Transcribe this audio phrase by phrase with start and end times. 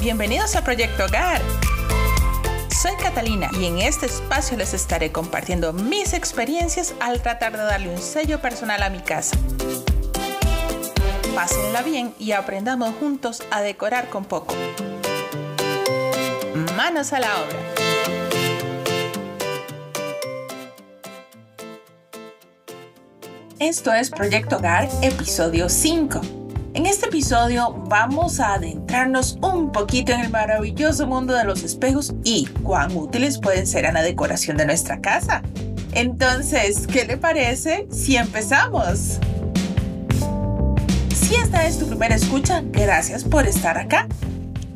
[0.00, 1.42] Bienvenidos a Proyecto Hogar.
[2.80, 7.90] Soy Catalina y en este espacio les estaré compartiendo mis experiencias al tratar de darle
[7.90, 9.36] un sello personal a mi casa.
[11.34, 14.54] Pásenla bien y aprendamos juntos a decorar con poco.
[16.78, 17.58] Manos a la obra.
[23.58, 26.39] Esto es Proyecto Hogar, episodio 5.
[26.72, 32.14] En este episodio vamos a adentrarnos un poquito en el maravilloso mundo de los espejos
[32.22, 35.42] y cuán útiles pueden ser en la decoración de nuestra casa.
[35.92, 39.18] Entonces, ¿qué le parece si empezamos?
[41.12, 44.06] Si esta es tu primera escucha, gracias por estar acá.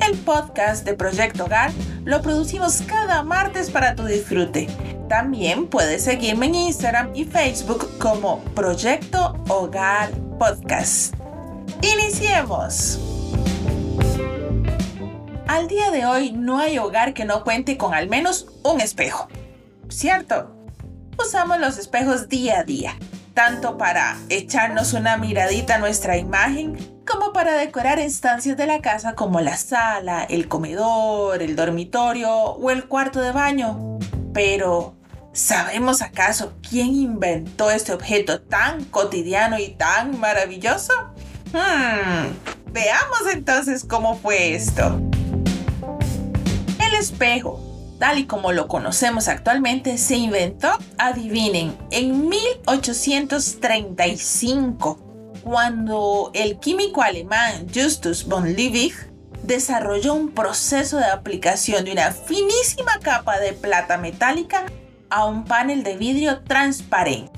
[0.04, 1.70] El podcast de Proyecto Hogar
[2.04, 4.66] lo producimos cada martes para tu disfrute.
[5.08, 11.23] También puedes seguirme en Instagram y Facebook como Proyecto Hogar Podcast.
[11.84, 12.98] Iniciemos.
[15.46, 19.28] Al día de hoy no hay hogar que no cuente con al menos un espejo.
[19.90, 20.50] ¿Cierto?
[21.18, 22.96] Usamos los espejos día a día,
[23.34, 29.14] tanto para echarnos una miradita a nuestra imagen como para decorar instancias de la casa
[29.14, 33.98] como la sala, el comedor, el dormitorio o el cuarto de baño.
[34.32, 34.96] Pero,
[35.34, 41.13] ¿sabemos acaso quién inventó este objeto tan cotidiano y tan maravilloso?
[41.54, 42.34] Hmm,
[42.72, 45.00] veamos entonces cómo fue esto.
[46.84, 47.60] El espejo,
[48.00, 54.98] tal y como lo conocemos actualmente, se inventó, adivinen, en 1835,
[55.44, 58.92] cuando el químico alemán Justus von Liebig
[59.44, 64.64] desarrolló un proceso de aplicación de una finísima capa de plata metálica
[65.08, 67.30] a un panel de vidrio transparente.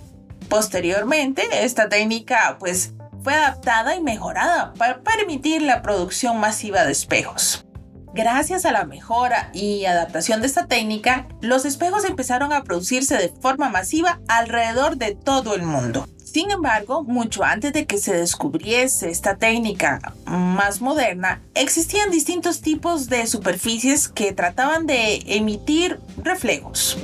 [0.49, 2.95] Posteriormente, esta técnica pues
[3.35, 7.67] adaptada y mejorada para permitir la producción masiva de espejos.
[8.15, 13.29] Gracias a la mejora y adaptación de esta técnica, los espejos empezaron a producirse de
[13.29, 16.07] forma masiva alrededor de todo el mundo.
[16.25, 23.09] Sin embargo, mucho antes de que se descubriese esta técnica más moderna, existían distintos tipos
[23.09, 26.99] de superficies que trataban de emitir reflejos.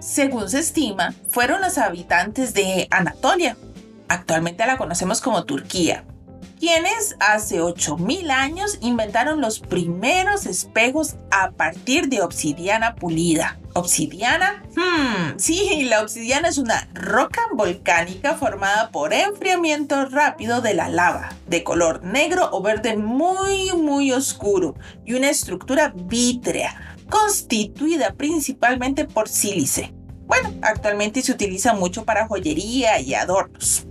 [0.00, 3.56] Según se estima, fueron los habitantes de Anatolia,
[4.10, 6.04] actualmente la conocemos como Turquía,
[6.60, 13.58] quienes hace 8000 años inventaron los primeros espejos a partir de obsidiana pulida.
[13.72, 14.62] ¿Obsidiana?
[14.76, 21.30] Hmm, sí, la obsidiana es una roca volcánica formada por enfriamiento rápido de la lava,
[21.46, 24.74] de color negro o verde muy, muy oscuro
[25.06, 29.94] y una estructura vítrea, constituida principalmente por sílice.
[30.26, 33.86] Bueno, actualmente se utiliza mucho para joyería y adornos.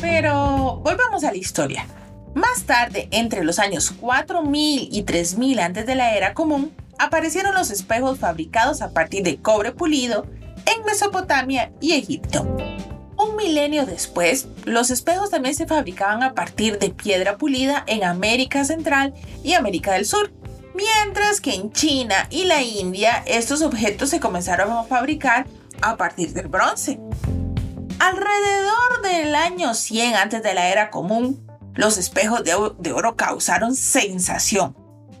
[0.00, 1.86] Pero volvamos a la historia.
[2.34, 7.70] Más tarde, entre los años 4000 y 3000 antes de la era común, aparecieron los
[7.70, 10.26] espejos fabricados a partir de cobre pulido
[10.66, 12.46] en Mesopotamia y Egipto.
[13.16, 18.64] Un milenio después, los espejos también se fabricaban a partir de piedra pulida en América
[18.64, 20.30] Central y América del Sur,
[20.74, 25.46] mientras que en China y la India estos objetos se comenzaron a fabricar
[25.82, 27.00] a partir del bronce.
[27.98, 31.44] Alrededor del año 100 antes de la era común,
[31.74, 34.76] los espejos de, oro causaron sensación.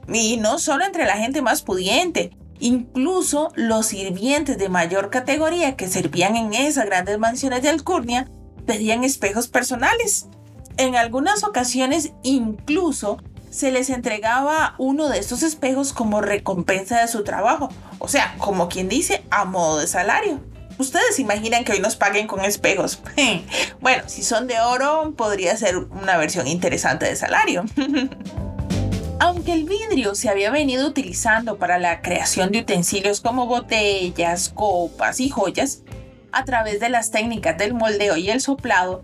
[0.06, 2.30] Y no solo entre la gente más pudiente,
[2.60, 8.28] incluso los sirvientes de mayor categoría que servían en esas grandes mansiones de Alcurnia
[8.64, 10.28] pedían espejos personales.
[10.76, 13.18] En algunas ocasiones incluso
[13.50, 18.68] se les entregaba uno de estos espejos como recompensa de su trabajo, o sea, como
[18.68, 20.40] quien dice, a modo de salario.
[20.78, 23.00] Ustedes imaginan que hoy nos paguen con espejos.
[23.80, 27.64] bueno, si son de oro, podría ser una versión interesante de salario.
[29.20, 35.18] Aunque el vidrio se había venido utilizando para la creación de utensilios como botellas, copas
[35.18, 35.82] y joyas,
[36.30, 39.00] a través de las técnicas del moldeo y el soplado,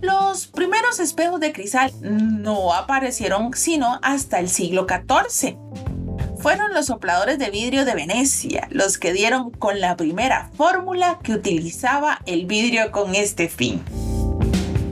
[0.00, 5.58] los primeros espejos de cristal no aparecieron sino hasta el siglo XIV
[6.38, 11.32] fueron los sopladores de vidrio de Venecia los que dieron con la primera fórmula que
[11.32, 13.82] utilizaba el vidrio con este fin.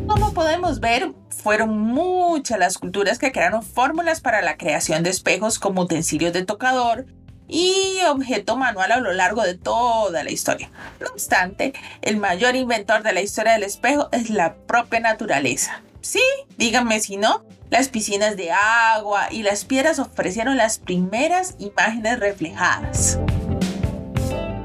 [0.06, 5.58] Como podemos ver, fueron muchas las culturas que crearon fórmulas para la creación de espejos
[5.58, 7.06] como utensilios de tocador
[7.49, 10.70] y objeto manual a lo largo de toda la historia.
[11.00, 11.72] No obstante,
[12.02, 15.82] el mayor inventor de la historia del espejo es la propia naturaleza.
[16.00, 16.22] Sí,
[16.56, 23.18] díganme si no, las piscinas de agua y las piedras ofrecieron las primeras imágenes reflejadas.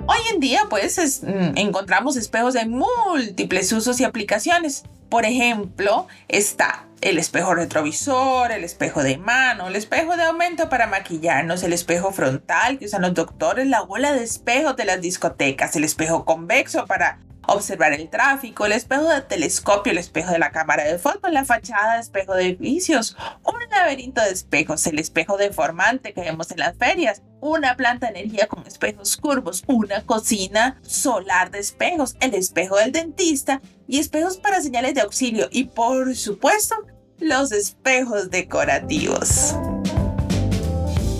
[0.07, 4.83] Hoy en día, pues, mm, encontramos espejos de múltiples usos y aplicaciones.
[5.09, 10.87] Por ejemplo, está el espejo retrovisor, el espejo de mano, el espejo de aumento para
[10.87, 15.75] maquillarnos, el espejo frontal que usan los doctores, la bola de espejos de las discotecas,
[15.75, 20.51] el espejo convexo para observar el tráfico, el espejo de telescopio, el espejo de la
[20.51, 26.13] cámara de foto, la fachada espejo de edificios, un laberinto de espejos, el espejo deformante
[26.13, 31.51] que vemos en las ferias, una planta de energía con espejos curvos, una cocina solar
[31.51, 36.75] de espejos, el espejo del dentista y espejos para señales de auxilio y por supuesto
[37.19, 39.55] los espejos decorativos.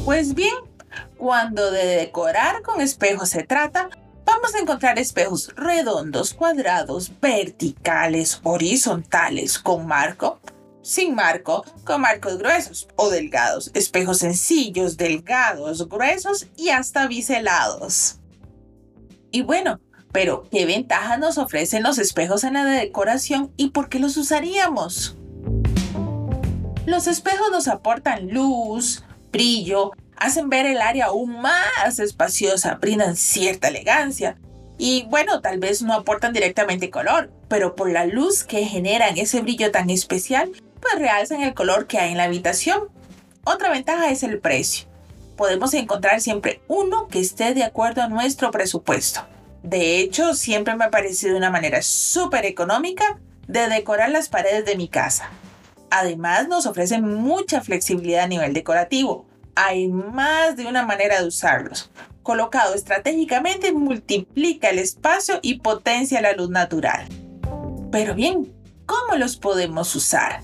[0.06, 0.54] Pues bien,
[1.18, 3.90] cuando de decorar con espejos se trata,
[4.32, 10.40] vamos a encontrar espejos redondos, cuadrados, verticales, horizontales, con marco,
[10.82, 18.20] sin marco, con marcos gruesos o delgados, espejos sencillos, delgados, gruesos y hasta biselados.
[19.32, 19.80] Y bueno,
[20.12, 25.18] pero ¿qué ventajas nos ofrecen los espejos en la decoración y por qué los usaríamos?
[26.86, 29.92] Los espejos nos aportan luz, brillo,
[30.22, 34.38] hacen ver el área aún más espaciosa, brindan cierta elegancia.
[34.78, 39.42] Y bueno, tal vez no aportan directamente color, pero por la luz que generan ese
[39.42, 42.90] brillo tan especial, pues realzan el color que hay en la habitación.
[43.46, 44.88] Otra ventaja es el precio.
[45.38, 49.22] Podemos encontrar siempre uno que esté de acuerdo a nuestro presupuesto.
[49.64, 54.76] De hecho, siempre me ha parecido una manera súper económica de decorar las paredes de
[54.76, 55.32] mi casa.
[55.90, 59.26] Además, nos ofrecen mucha flexibilidad a nivel decorativo
[59.56, 61.90] hay más de una manera de usarlos.
[62.24, 67.08] Colocado estratégicamente multiplica el espacio y potencia la luz natural.
[67.92, 68.54] Pero bien,
[68.86, 70.42] ¿cómo los podemos usar?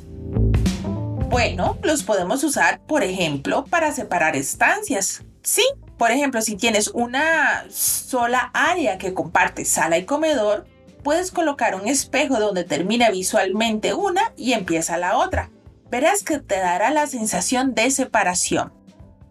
[1.29, 5.23] Bueno, los podemos usar, por ejemplo, para separar estancias.
[5.43, 5.63] Sí,
[5.97, 10.65] por ejemplo, si tienes una sola área que comparte sala y comedor,
[11.03, 15.49] puedes colocar un espejo donde termina visualmente una y empieza la otra.
[15.89, 18.73] Verás que te dará la sensación de separación.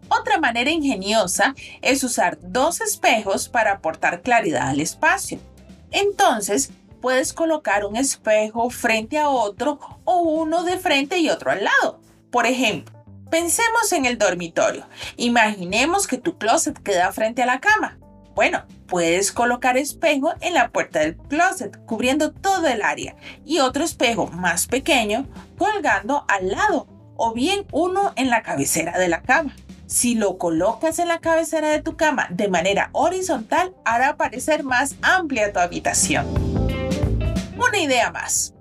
[0.09, 5.39] Otra manera ingeniosa es usar dos espejos para aportar claridad al espacio.
[5.91, 6.71] Entonces,
[7.01, 12.01] puedes colocar un espejo frente a otro o uno de frente y otro al lado.
[12.31, 12.97] Por ejemplo,
[13.29, 14.85] pensemos en el dormitorio.
[15.15, 17.97] Imaginemos que tu closet queda frente a la cama.
[18.35, 23.83] Bueno, puedes colocar espejo en la puerta del closet, cubriendo todo el área, y otro
[23.83, 25.27] espejo más pequeño
[25.57, 29.55] colgando al lado, o bien uno en la cabecera de la cama.
[29.87, 34.95] Si lo colocas en la cabecera de tu cama de manera horizontal, hará parecer más
[35.01, 36.27] amplia tu habitación.
[37.57, 38.53] Una idea más.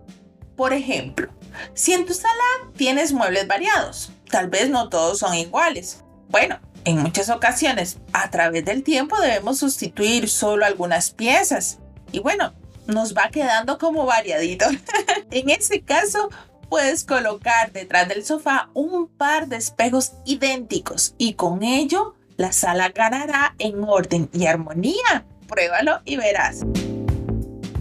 [0.54, 1.28] Por ejemplo,
[1.74, 2.32] si en tu sala
[2.76, 6.04] tienes muebles variados, tal vez no todos son iguales.
[6.28, 11.80] Bueno, en muchas ocasiones, a través del tiempo debemos sustituir solo algunas piezas.
[12.12, 12.54] Y bueno,
[12.86, 14.66] nos va quedando como variadito.
[15.32, 16.28] en ese caso,
[16.68, 22.90] puedes colocar detrás del sofá un par de espejos idénticos y con ello la sala
[22.90, 25.24] ganará en orden y armonía.
[25.48, 26.64] Pruébalo y verás.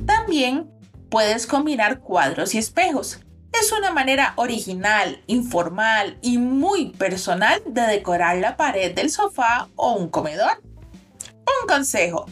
[0.06, 0.72] También
[1.10, 3.20] puedes combinar cuadros y espejos.
[3.60, 9.94] Es una manera original, informal y muy personal de decorar la pared del sofá o
[9.94, 10.62] un comedor.
[11.24, 12.26] Un consejo.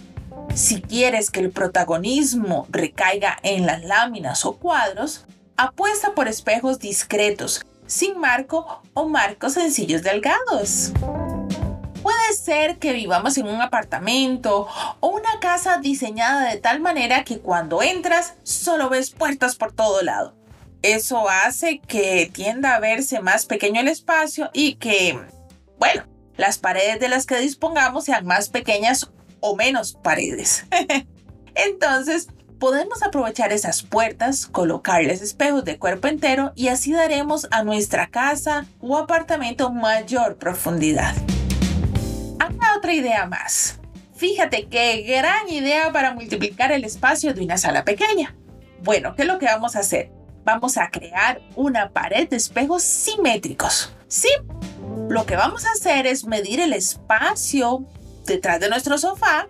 [0.54, 7.64] Si quieres que el protagonismo recaiga en las láminas o cuadros, Apuesta por espejos discretos,
[7.86, 10.92] sin marco o marcos sencillos delgados.
[12.02, 14.68] Puede ser que vivamos en un apartamento
[15.00, 20.02] o una casa diseñada de tal manera que cuando entras solo ves puertas por todo
[20.02, 20.34] lado.
[20.82, 25.18] Eso hace que tienda a verse más pequeño el espacio y que,
[25.78, 26.04] bueno,
[26.36, 30.66] las paredes de las que dispongamos sean más pequeñas o menos paredes.
[31.56, 32.28] Entonces,
[32.64, 38.68] podemos aprovechar esas puertas, colocarles espejos de cuerpo entero y así daremos a nuestra casa
[38.80, 41.14] o apartamento mayor profundidad.
[42.40, 43.82] Acá otra idea más.
[44.16, 48.34] Fíjate qué gran idea para multiplicar el espacio de una sala pequeña.
[48.82, 50.14] Bueno, ¿qué es lo que vamos a hacer?
[50.46, 53.94] Vamos a crear una pared de espejos simétricos.
[54.08, 54.30] Sí,
[55.10, 57.86] lo que vamos a hacer es medir el espacio
[58.26, 59.50] detrás de nuestro sofá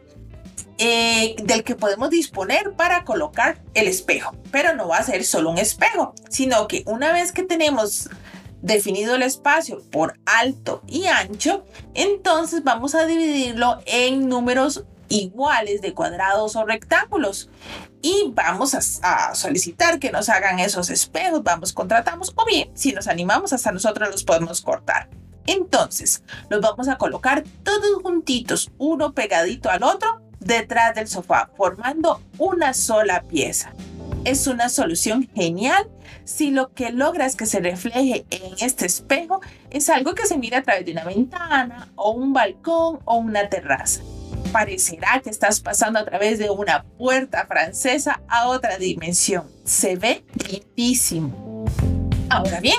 [0.77, 4.35] eh, del que podemos disponer para colocar el espejo.
[4.51, 8.09] Pero no va a ser solo un espejo, sino que una vez que tenemos
[8.61, 15.93] definido el espacio por alto y ancho, entonces vamos a dividirlo en números iguales de
[15.93, 17.49] cuadrados o rectángulos
[18.01, 22.93] y vamos a, a, solicitar que nos hagan esos espejos, vamos, contratamos o bien si
[22.93, 25.09] nos animamos hasta nosotros los podemos cortar.
[25.45, 32.21] Entonces, los vamos a colocar todos juntitos, uno pegadito al otro detrás del sofá, formando
[32.38, 33.73] una sola pieza.
[34.25, 35.89] Es una solución genial
[36.23, 40.59] si lo que logras que se refleje en este espejo es algo que se mira
[40.59, 44.01] a través de una ventana o un balcón o una terraza.
[44.51, 49.50] Parecerá que estás pasando a través de una puerta francesa a otra dimensión.
[49.65, 51.65] Se ve lindísimo.
[52.29, 52.77] Ahora bien,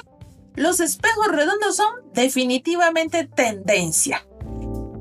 [0.55, 4.25] los espejos redondos son definitivamente tendencia.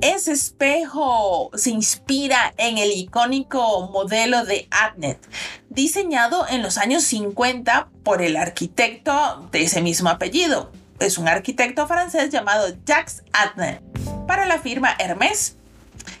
[0.04, 5.18] Ese espejo se inspira en el icónico modelo de Adnet,
[5.70, 10.70] diseñado en los años 50 por el arquitecto de ese mismo apellido.
[10.98, 13.80] Es un arquitecto francés llamado Jacques Adnet
[14.26, 15.56] para la firma Hermès.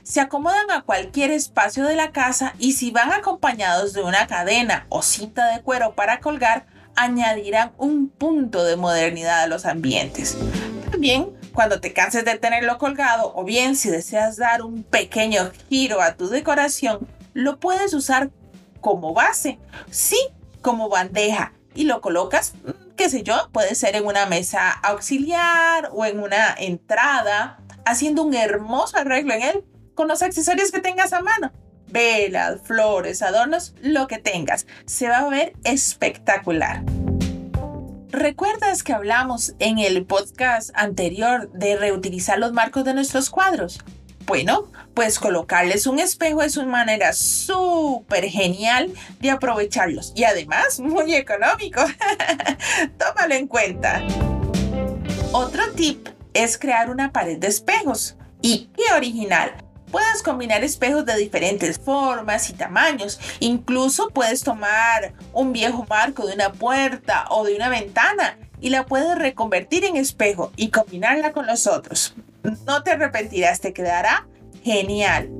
[0.02, 4.86] Se acomodan a cualquier espacio de la casa y si van acompañados de una cadena
[4.88, 6.64] o cinta de cuero para colgar,
[6.96, 10.38] añadirán un punto de modernidad a los ambientes.
[10.90, 16.02] También cuando te canses de tenerlo colgado o bien si deseas dar un pequeño giro
[16.02, 18.30] a tu decoración, lo puedes usar
[18.80, 19.58] como base,
[19.90, 20.18] sí,
[20.60, 25.90] como bandeja y lo colocas, mm, qué sé yo, puede ser en una mesa auxiliar
[25.92, 31.12] o en una entrada, haciendo un hermoso arreglo en él con los accesorios que tengas
[31.12, 31.52] a mano.
[31.86, 34.66] Velas, flores, adornos, lo que tengas.
[34.86, 36.82] Se va a ver espectacular.
[38.16, 43.80] ¿Recuerdas que hablamos en el podcast anterior de reutilizar los marcos de nuestros cuadros?
[44.24, 51.12] Bueno, pues colocarles un espejo es una manera súper genial de aprovecharlos y además muy
[51.12, 51.80] económico.
[52.98, 54.00] Tómalo en cuenta.
[55.32, 58.14] Otro tip es crear una pared de espejos.
[58.40, 59.63] Y qué original.
[59.94, 63.20] Puedes combinar espejos de diferentes formas y tamaños.
[63.38, 68.86] Incluso puedes tomar un viejo marco de una puerta o de una ventana y la
[68.86, 72.16] puedes reconvertir en espejo y combinarla con los otros.
[72.66, 74.26] No te arrepentirás, te quedará
[74.64, 75.30] genial.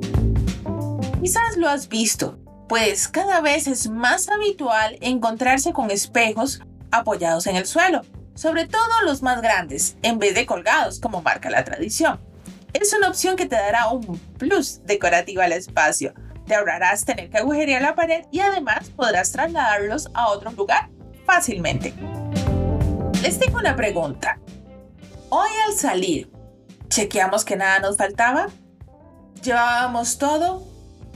[1.20, 7.56] Quizás lo has visto, pues cada vez es más habitual encontrarse con espejos apoyados en
[7.56, 8.02] el suelo,
[8.36, 12.20] sobre todo los más grandes, en vez de colgados como marca la tradición.
[12.74, 16.12] Es una opción que te dará un plus decorativo al espacio.
[16.44, 20.90] Te ahorrarás tener que agujerear la pared y además podrás trasladarlos a otro lugar
[21.24, 21.94] fácilmente.
[23.22, 24.40] Les tengo una pregunta.
[25.30, 26.30] Hoy al salir,
[26.88, 28.48] chequeamos que nada nos faltaba,
[29.40, 30.66] llevábamos todo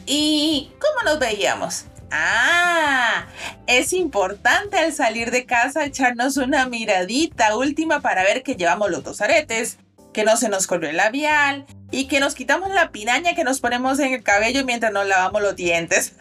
[0.07, 1.87] y ¿cómo nos veíamos?
[2.13, 3.27] Ah,
[3.67, 9.03] es importante al salir de casa echarnos una miradita última para ver que llevamos los
[9.03, 9.79] dos aretes,
[10.19, 13.61] que no se nos corrió el labial y que nos quitamos la piraña que nos
[13.61, 16.15] ponemos en el cabello mientras nos lavamos los dientes.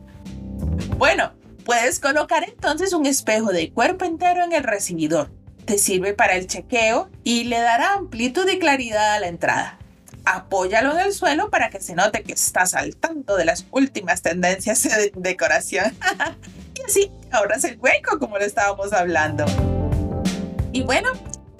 [0.96, 1.34] bueno,
[1.66, 5.30] puedes colocar entonces un espejo de cuerpo entero en el recibidor.
[5.66, 9.78] Te sirve para el chequeo y le dará amplitud y claridad a la entrada.
[10.24, 14.22] Apóyalo en el suelo para que se note que estás al tanto de las últimas
[14.22, 15.94] tendencias de decoración.
[16.80, 19.44] y así ahorras el hueco como lo estábamos hablando.
[20.72, 21.10] Y bueno,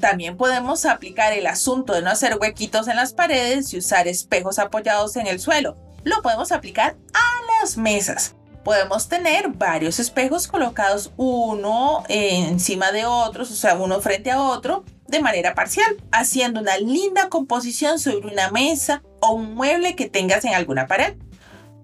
[0.03, 4.59] también podemos aplicar el asunto de no hacer huequitos en las paredes y usar espejos
[4.59, 5.77] apoyados en el suelo.
[6.03, 8.35] Lo podemos aplicar a las mesas.
[8.65, 14.85] Podemos tener varios espejos colocados uno encima de otros, o sea, uno frente a otro,
[15.07, 20.45] de manera parcial, haciendo una linda composición sobre una mesa o un mueble que tengas
[20.45, 21.15] en alguna pared.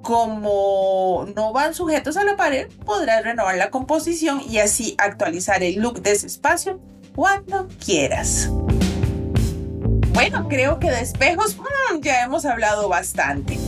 [0.03, 5.77] Como no van sujetos a la pared, podrás renovar la composición y así actualizar el
[5.77, 6.81] look de ese espacio
[7.19, 8.49] cuando quieras.
[10.13, 13.59] Bueno, creo que de espejos mm, ya hemos hablado bastante.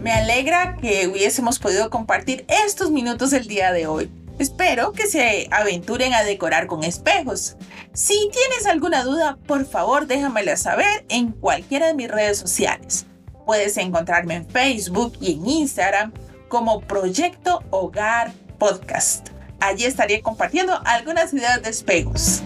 [0.00, 4.10] Me alegra que hubiésemos podido compartir estos minutos el día de hoy.
[4.38, 7.56] Espero que se aventuren a decorar con espejos.
[7.92, 13.04] Si tienes alguna duda, por favor déjamela saber en cualquiera de mis redes sociales.
[13.44, 16.14] Puedes encontrarme en Facebook y en Instagram
[16.48, 19.28] como Proyecto Hogar Podcast.
[19.60, 22.42] Allí estaré compartiendo algunas ideas de espejos.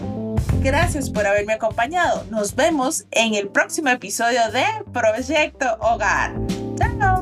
[0.61, 2.25] Gracias por haberme acompañado.
[2.29, 6.33] Nos vemos en el próximo episodio de Proyecto Hogar.
[6.77, 7.18] ¡Chao!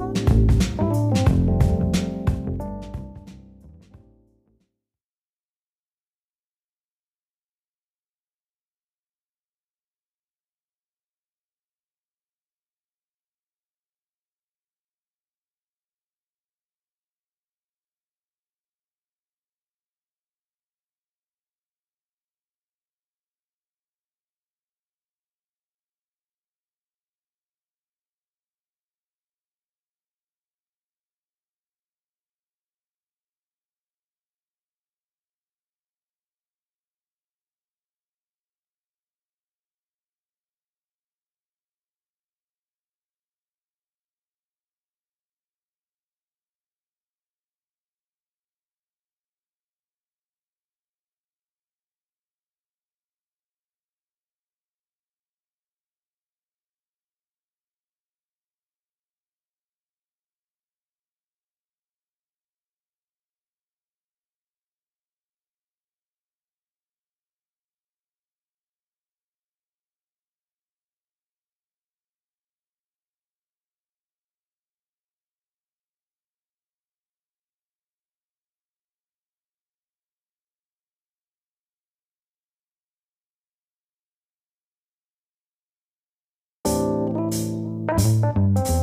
[87.97, 88.76] Música